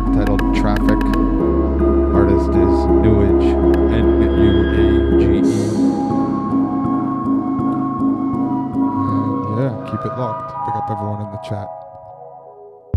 [0.00, 1.02] track titled Traffic.
[2.14, 3.50] Artist is Nuage,
[3.92, 5.52] N U A G E.
[9.08, 10.50] And yeah, keep it locked.
[10.66, 11.68] Pick up everyone in the chat.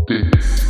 [0.08, 0.63] I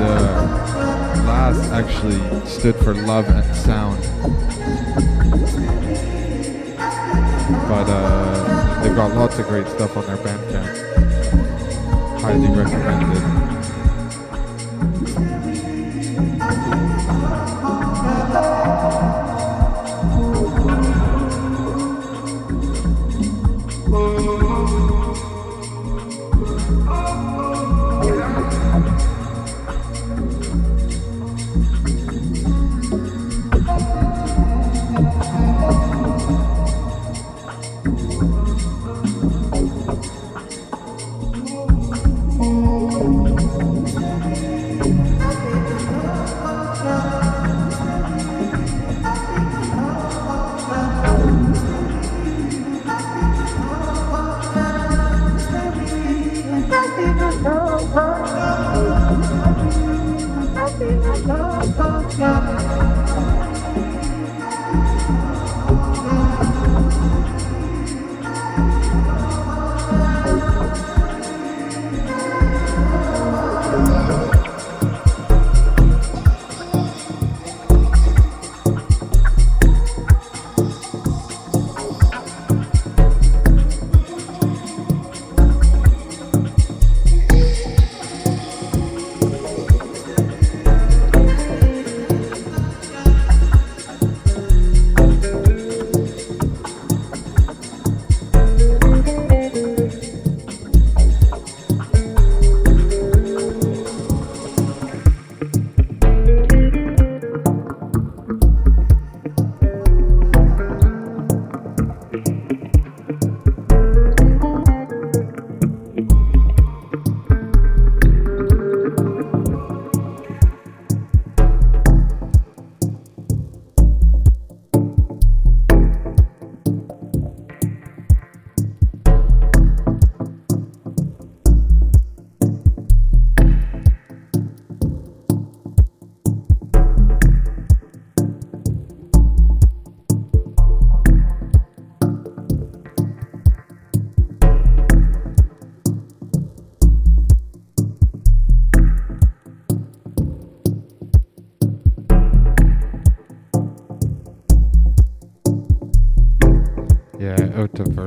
[0.00, 4.00] uh, LASS actually stood for Love and Sound.
[7.68, 12.20] But uh, they've got lots of great stuff on their Bandcamp.
[12.20, 13.59] Highly recommended.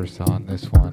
[0.03, 0.92] verse on this one.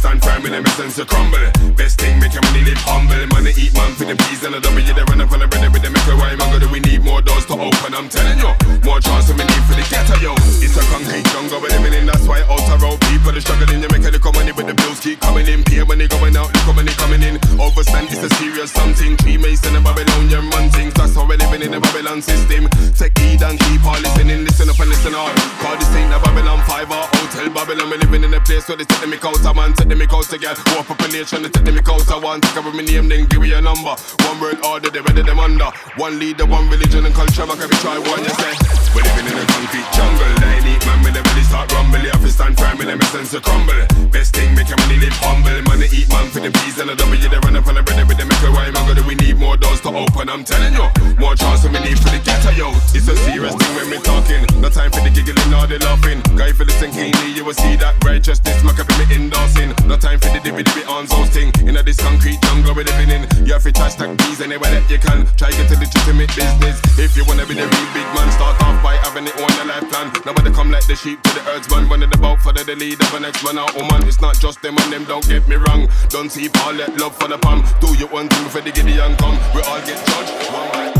[0.00, 1.44] stand firm in the essence to crumble.
[1.76, 3.20] Best thing, make your money live humble.
[3.36, 4.80] Money eat man for the bees and the W.
[4.80, 6.16] They run up on the bread with the metal.
[6.16, 7.92] Why, man, do we need more doors to open?
[7.92, 10.32] I'm telling you, more chance than we need for the ghetto, yo.
[10.64, 12.08] It's a concrete jungle we're living in.
[12.08, 13.84] That's why outer road people are struggling.
[13.84, 15.60] You make a little money, but the bills keep coming in.
[15.68, 17.36] Pay money going out, little money coming in.
[17.60, 19.20] Overstand, it's a serious something.
[19.20, 20.96] Tree mason and Babylonian run things.
[20.96, 22.72] That's how we living in the Babylon system.
[22.96, 24.48] Take heed and keep on listening.
[24.48, 25.36] Listen up and listen hard.
[25.60, 27.92] Call this ain't the Babylon 5 or Hotel Babylon.
[27.92, 29.74] we living in a place where they set me make out a man.
[29.74, 29.89] Take
[31.20, 32.40] nation, they take them out of one.
[32.40, 33.94] Take over my name, then give me a number.
[34.24, 35.68] One word order, they ready them under.
[35.96, 38.54] One leader, one religion and culture, I can be try one, you say.
[38.94, 40.32] We're living in a concrete jungle.
[40.40, 42.00] They need man with the belly start rumble.
[42.00, 43.84] You have to stand firm in them essence to crumble.
[44.10, 45.60] Best thing, make a money live humble.
[45.68, 47.28] Money eat man for the peas and the W.
[47.28, 48.74] They run up on the bread with the make a rhyme.
[48.74, 50.28] I got we need more doors to open.
[50.32, 50.86] I'm telling you,
[51.20, 52.72] more chance than we need for the ghetto, yo.
[52.96, 54.42] It's a serious thing when we talking.
[54.60, 56.24] No time for the giggling or the laughing.
[56.34, 58.58] Guy for the keenly, you will see that righteousness.
[58.64, 59.79] Up in me endorsing.
[59.86, 61.52] No time for the dibby dibby on those thing.
[61.66, 63.22] In a this concrete jungle we're living in.
[63.46, 65.26] You have to hashtag bees anywhere that you can.
[65.36, 66.76] Try to get to the legitimate business.
[66.98, 69.66] If you wanna be the real big man, start off by having it on your
[69.66, 70.12] life plan.
[70.24, 71.88] Nobody come like the sheep to the herdsman.
[71.88, 74.06] Running boat for the, the lead of a next man out, woman.
[74.06, 75.88] It's not just them and them, don't get me wrong.
[76.08, 77.64] Don't see all that love for the palm.
[77.80, 79.36] Do you one thing for the Gideon come?
[79.54, 80.32] We all get judged.
[80.52, 80.99] One by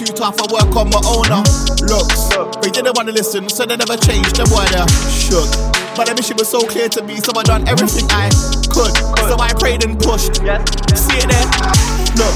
[0.00, 1.44] too tough, I work on my owner.
[1.44, 1.76] Uh.
[1.84, 2.32] Looks,
[2.64, 4.36] they didn't wanna listen, so they never changed.
[4.36, 4.86] Them boy they uh.
[5.12, 5.48] shook.
[5.96, 8.32] But the mission was so clear to me, so I done everything I
[8.72, 8.94] could.
[9.28, 10.40] So I prayed and pushed.
[10.40, 11.46] See it there?
[12.16, 12.34] Look,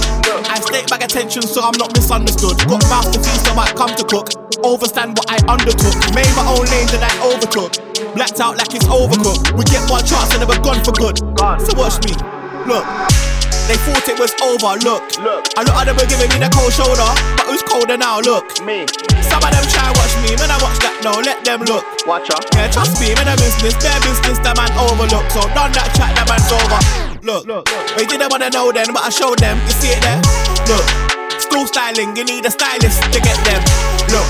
[0.48, 2.58] I stayed back attention so I'm not misunderstood.
[2.68, 4.28] Got mouth to feast, so I come to cook.
[4.60, 5.96] Overstand what I undertook.
[6.12, 7.72] Made my own lane that I overtook.
[8.14, 9.56] Blacked out like it's overcooked.
[9.56, 11.18] We get one chance and never gone for good.
[11.64, 12.12] So watch me.
[12.68, 13.33] Look.
[13.64, 15.08] They thought it was over, look.
[15.24, 15.48] Look.
[15.56, 17.08] A lot of them were giving me the cold shoulder,
[17.40, 18.20] but who's colder now?
[18.20, 18.60] Look.
[18.60, 18.84] Me.
[19.24, 21.80] Some of them try watch me, when I watch that, no, let them look.
[22.04, 22.44] Watch out.
[22.52, 25.24] Yeah, trust me, man, a business, their business, the man overlook.
[25.32, 26.80] So done that chat, the man's over.
[27.24, 27.84] Look, look, look.
[27.96, 29.56] They didn't wanna know then, but I showed them.
[29.64, 30.20] You see it there?
[30.68, 30.84] Look.
[31.40, 33.64] School styling, you need a stylist to get them.
[34.12, 34.28] Look.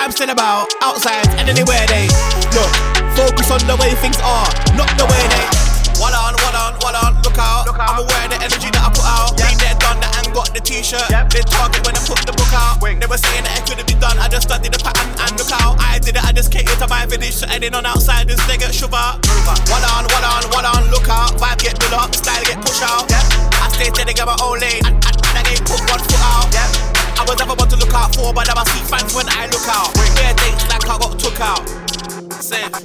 [0.00, 2.08] I'm still about outside and anywhere they
[2.56, 2.72] look.
[3.12, 5.73] Focus on the way things are, not the way they.
[6.04, 7.64] One on, one on, one on, look out.
[7.64, 7.96] Look out.
[7.96, 9.32] I'm aware of the energy that I put out.
[9.40, 9.48] Yep.
[9.48, 11.08] Been there, done that, and got the t-shirt.
[11.08, 11.32] Yep.
[11.32, 12.76] They target when I put the book out.
[12.84, 13.00] Wing.
[13.00, 14.20] They were saying that it couldn't be done.
[14.20, 15.80] I just studied the pattern and look out.
[15.80, 17.40] I did it, I just catered to my village.
[17.40, 19.24] So heading on outsiders, they get shove out.
[19.72, 21.40] One on, one on, one on, look out.
[21.40, 23.08] Vibe get built up, style get push out.
[23.08, 23.24] Yep.
[23.64, 24.84] I stay steady, get my own lane.
[24.84, 26.52] And, and, and I ain't put one foot out.
[26.52, 26.68] Yep.
[27.16, 29.48] I was never one to look out for, but now I see fans when I
[29.48, 29.88] look out.
[30.20, 31.64] Bare dates like I got took out.
[32.44, 32.76] Safe.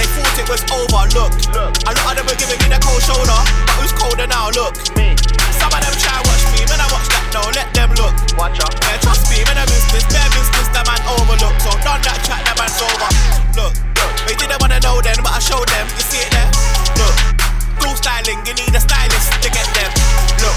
[0.00, 1.32] They thought it was over, look.
[1.52, 1.72] look.
[1.84, 3.36] A lot of them were giving me the cold shoulder,
[3.68, 4.72] but who's colder now, look.
[4.96, 5.12] Me.
[5.60, 8.16] Some of them try watch me, when I watch that, no, let them look.
[8.40, 8.72] Watch out.
[8.88, 11.52] Yeah, trust me, when I business, bare business, that man overlook.
[11.60, 13.10] So done that chat, that man's over.
[13.60, 14.12] Look, look.
[14.24, 16.48] They didn't wanna know then, but I showed them, you see it there?
[16.96, 17.16] Look.
[17.84, 19.92] Dual styling, you need a stylist to get them.
[20.40, 20.56] Look,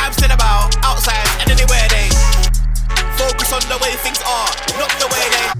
[0.00, 2.08] I'm still about outside and anywhere they
[3.20, 4.48] focus on the way things are,
[4.80, 5.59] not the way they.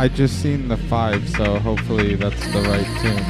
[0.00, 3.24] I just seen the five, so hopefully that's the right tune.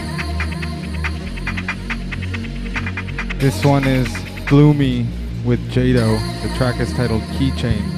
[3.38, 4.06] This one is
[4.46, 5.06] Gloomy
[5.46, 6.20] with Jado.
[6.42, 7.97] The track is titled Keychain.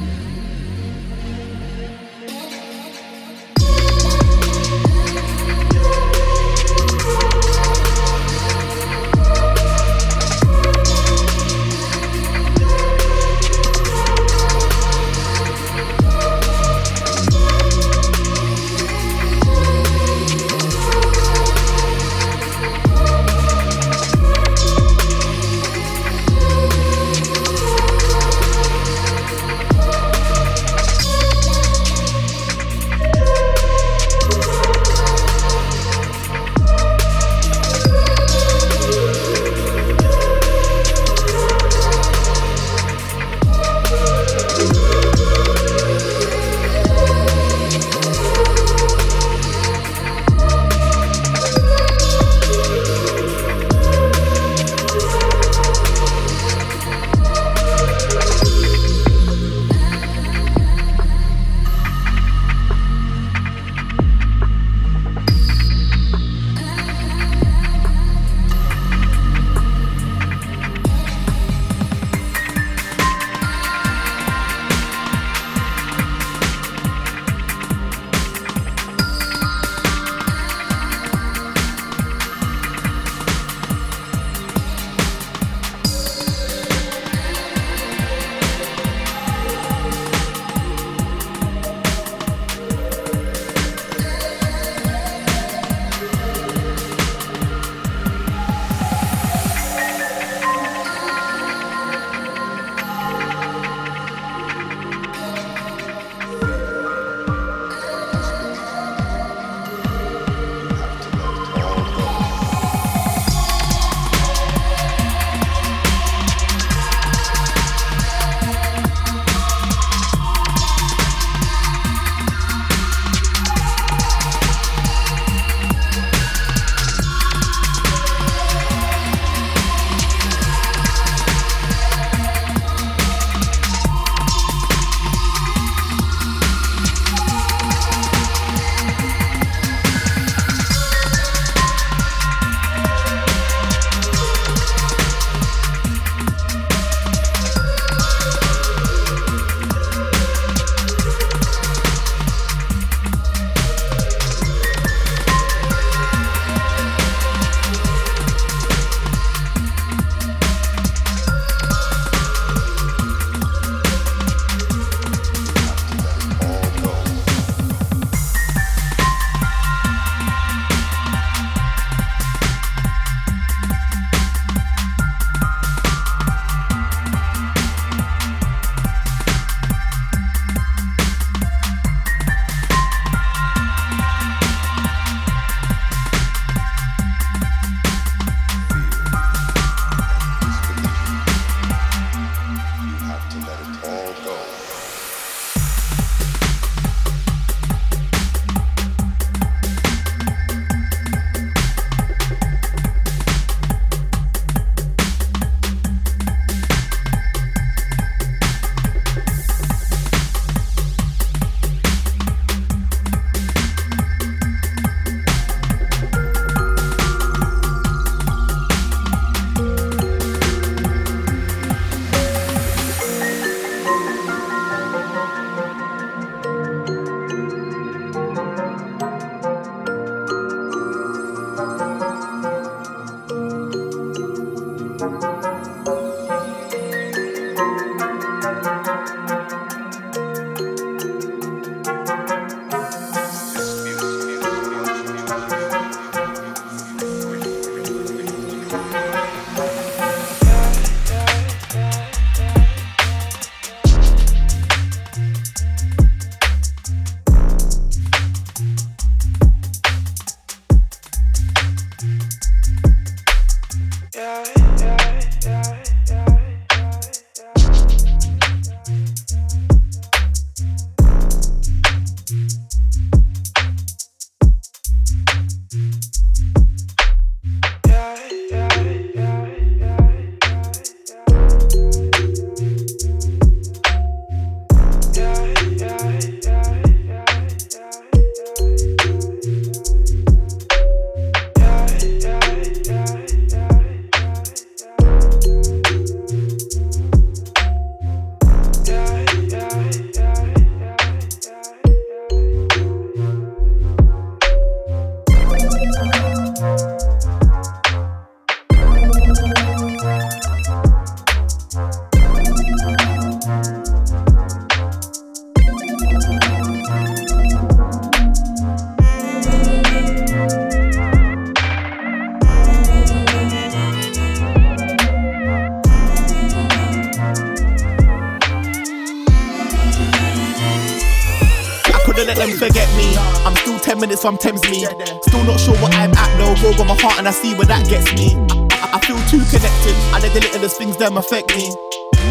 [337.40, 338.36] See where that gets me.
[338.84, 339.96] I, I feel too connected.
[340.12, 341.72] I let the littlest things them affect me.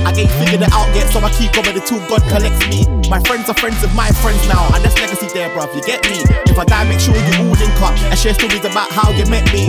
[0.06, 2.86] I ain't figured it out yet, so I keep going until God collects me.
[3.10, 5.74] My friends are friends of my friends now, and that's legacy there, bruv.
[5.74, 6.22] You get me?
[6.46, 9.26] If I die, make sure you all link up and share stories about how you
[9.26, 9.68] met me.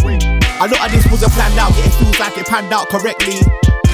[0.61, 3.41] A lot of this wasn't planned out, yet it feels like it panned out correctly.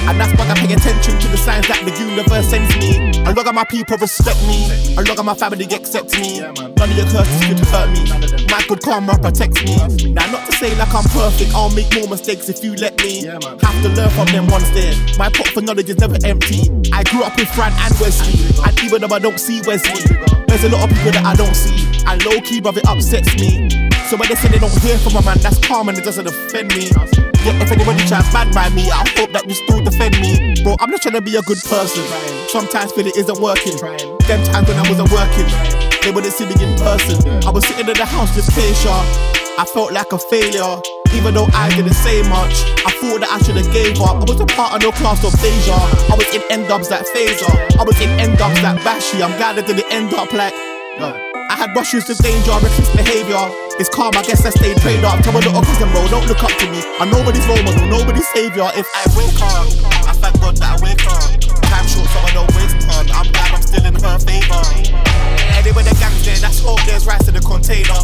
[0.03, 3.23] And that's why I pay attention to the signs that the universe sends me.
[3.23, 4.67] A lot of my people respect me.
[4.95, 6.43] A lot of my family accepts me.
[6.77, 8.05] None of your curses could hurt me.
[8.49, 10.13] My good karma protects me.
[10.13, 13.25] Now, not to say like I'm perfect, I'll make more mistakes if you let me.
[13.25, 14.93] Have to learn from them ones there.
[15.17, 16.69] My pot for knowledge is never empty.
[16.93, 18.37] I grew up with Fran and Wesley.
[18.65, 20.05] And even though I don't see Wesley,
[20.47, 21.87] there's a lot of people that I don't see.
[22.05, 23.69] And low key, brother, it upsets me.
[24.07, 26.27] So when they say they don't hear from a man, that's calm and it doesn't
[26.27, 26.87] offend me.
[27.43, 30.63] Yeah, if anybody tries bad by me, I hope that you still defend me.
[30.63, 32.05] Bro, I'm not trying to be a good person.
[32.47, 33.75] Sometimes feel it isn't working.
[34.27, 35.47] Them times when I wasn't working,
[36.07, 37.19] they wouldn't see me in person.
[37.43, 38.95] I was sitting in the house just Keisha.
[39.59, 40.79] I felt like a failure.
[41.11, 44.23] Even though I didn't say much, I thought that I should have gave up.
[44.23, 45.75] I was a part of no class of Deja.
[45.75, 47.51] I was in end dubs like Phaser.
[47.75, 49.19] I was in end dubs like Bashy.
[49.19, 50.55] I'm glad I didn't end up like.
[51.47, 53.43] I had rushes of danger, reckless behavior.
[53.75, 55.19] It's calm, I guess I stayed prayed up.
[55.27, 56.79] Tell a little cousin, bro, don't look up to me.
[57.03, 58.71] I'm nobody's role model, nobody's savior.
[58.79, 59.67] If I wake up,
[60.07, 61.35] I thank God that I wake up.
[61.67, 63.07] Time short, so I don't waste time.
[63.11, 64.63] I'm I'm still in her favor.
[65.59, 67.99] Anyway, the gang's there, that's hope there's rice in the container.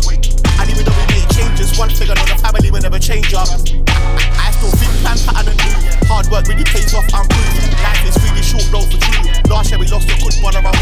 [0.59, 3.47] And even though we make changes, one I know the family will never change up.
[3.47, 5.71] I still think plan, pattern, and do.
[6.11, 7.79] Hard work really pays off, I'm proof.
[7.79, 9.23] Life is really short, though, for true.
[9.47, 10.75] Last year we lost a good one around.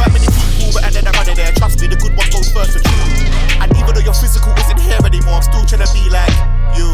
[0.00, 1.52] Weren't many people, but then I got it there.
[1.52, 3.04] Trust me, the good one goes first for true.
[3.60, 6.32] And even though your physical isn't here anymore, I'm still trying to be like
[6.72, 6.88] you.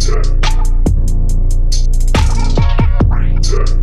[0.00, 0.50] Rhythm
[3.10, 3.79] be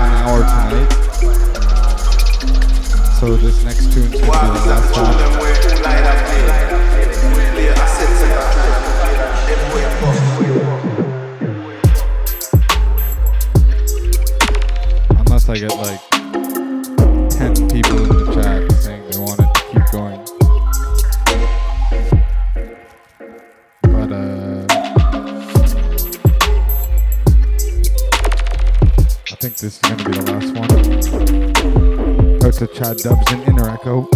[0.00, 0.90] an hour tonight.
[3.18, 5.16] So this next tune's gonna be the last one.
[15.18, 16.11] Unless I get like
[32.66, 34.06] to Chad Dubs and Inner Echo.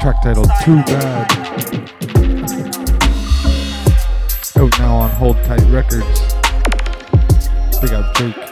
[0.00, 1.30] Track titled Too Bad.
[4.56, 6.20] Out now on Hold Tight Records.
[7.80, 8.51] Big up Jake.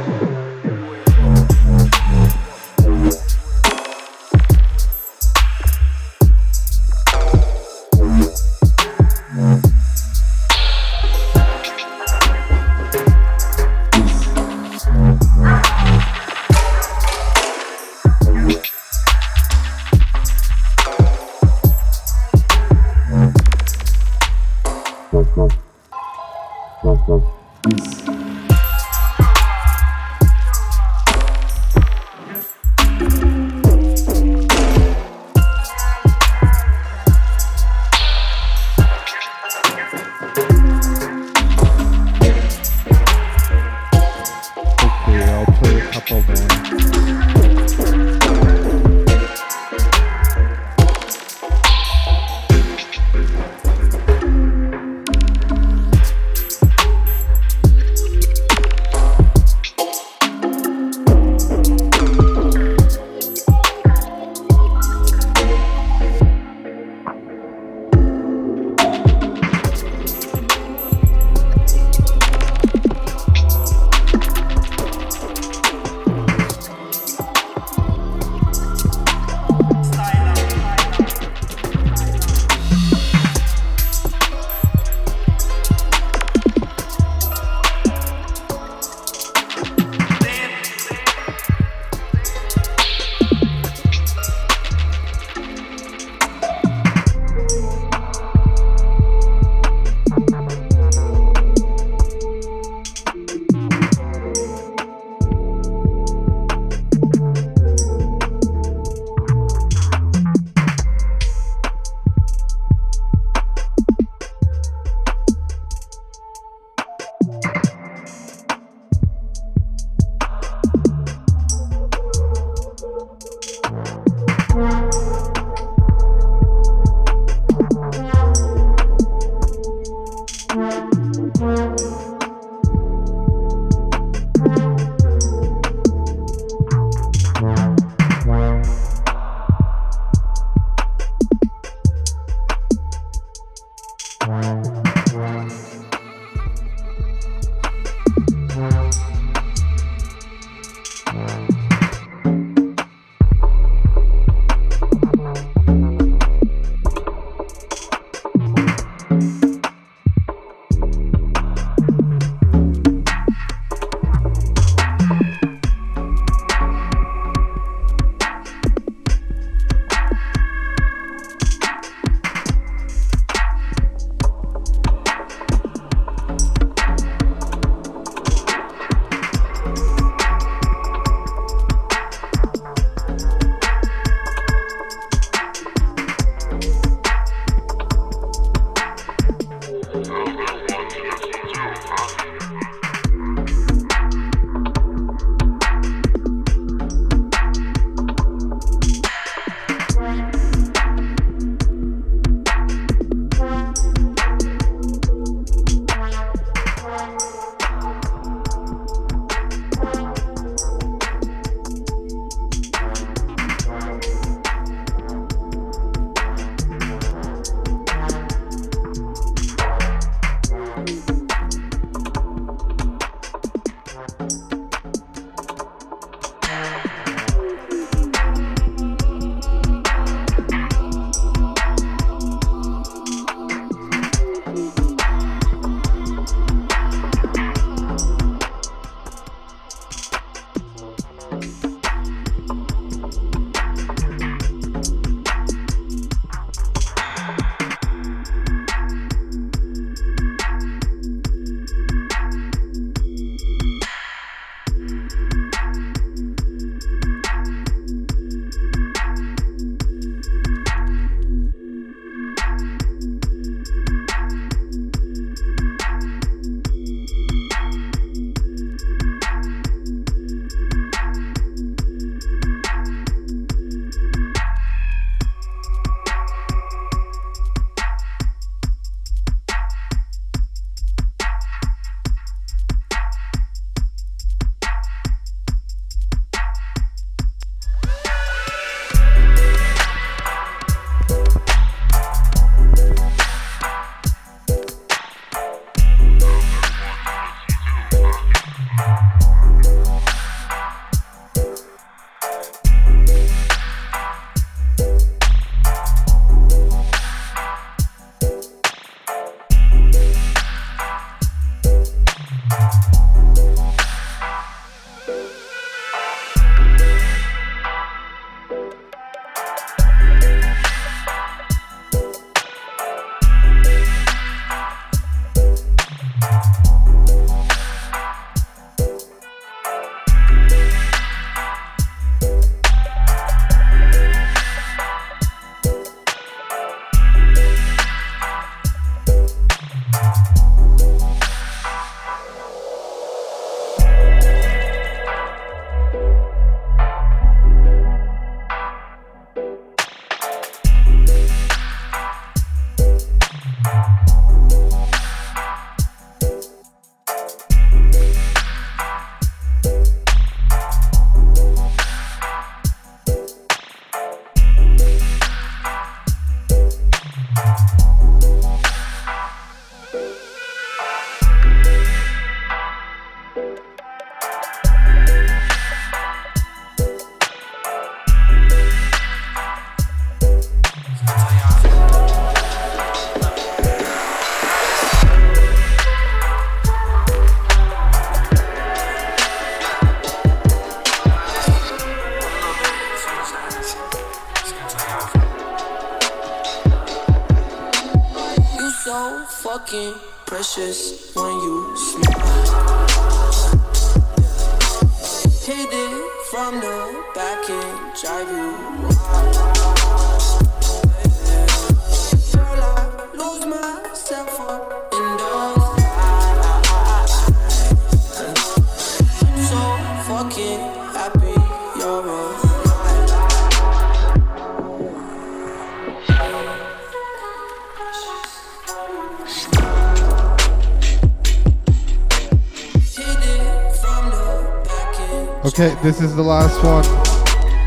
[435.61, 436.83] Okay, this is the last one.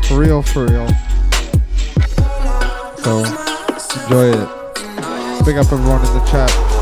[0.03, 0.85] For real, for real.
[2.97, 3.19] So,
[4.03, 5.45] enjoy it.
[5.45, 6.74] Big up everyone in the chat.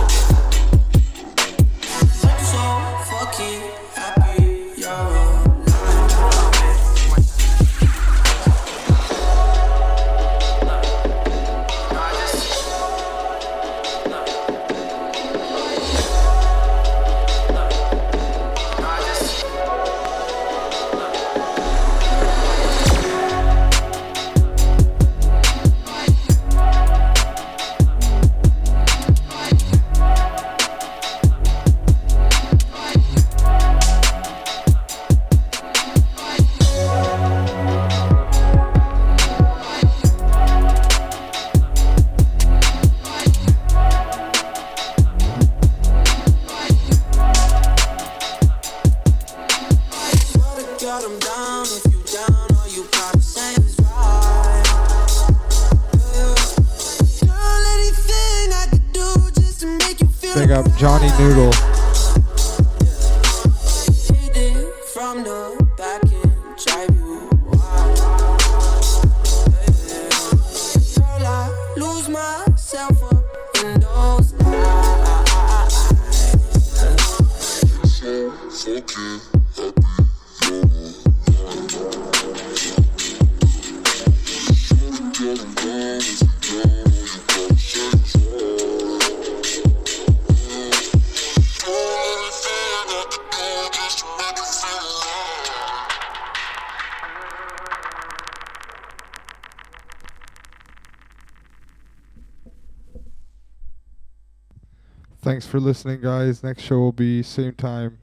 [105.23, 106.43] Thanks for listening, guys.
[106.43, 108.03] Next show will be same time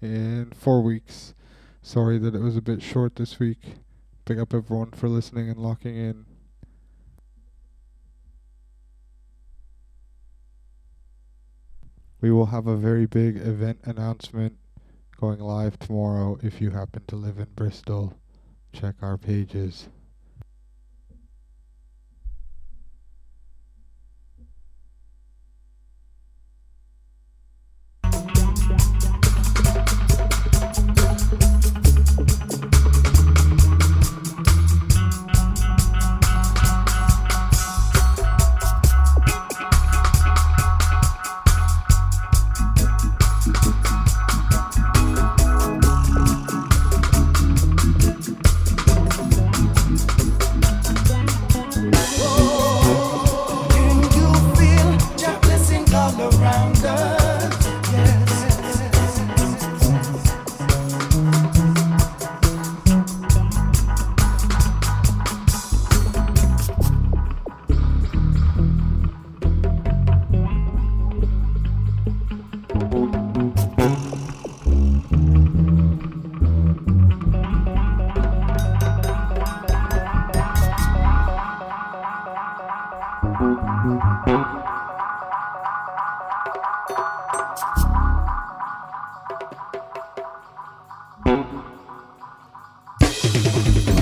[0.00, 1.34] in four weeks.
[1.82, 3.76] Sorry that it was a bit short this week.
[4.24, 6.26] Big up everyone for listening and locking in.
[12.20, 14.56] We will have a very big event announcement
[15.18, 16.38] going live tomorrow.
[16.42, 18.14] If you happen to live in Bristol,
[18.72, 19.88] check our pages.